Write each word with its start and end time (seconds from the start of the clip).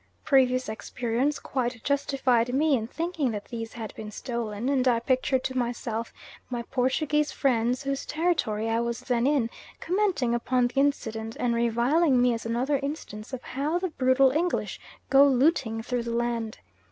Previous 0.23 0.67
experience 0.67 1.37
quite 1.37 1.83
justified 1.83 2.55
me 2.55 2.75
in 2.75 2.87
thinking 2.87 3.29
that 3.29 3.45
these 3.45 3.73
had 3.73 3.93
been 3.93 4.09
stolen; 4.09 4.67
and 4.67 4.87
I 4.87 4.99
pictured 4.99 5.43
to 5.43 5.55
myself 5.55 6.11
my 6.49 6.63
Portuguese 6.63 7.31
friends, 7.31 7.83
whose 7.83 8.07
territory 8.07 8.67
I 8.67 8.79
was 8.79 9.01
then 9.01 9.27
in, 9.27 9.51
commenting 9.79 10.33
upon 10.33 10.65
the 10.65 10.79
incident, 10.79 11.37
and 11.39 11.53
reviling 11.53 12.19
me 12.19 12.33
as 12.33 12.47
another 12.47 12.79
instance 12.81 13.31
of 13.31 13.43
how 13.43 13.77
the 13.77 13.89
brutal 13.89 14.31
English 14.31 14.79
go 15.11 15.23
looting 15.23 15.83
through 15.83 16.01
the 16.01 16.15
land. 16.15 16.57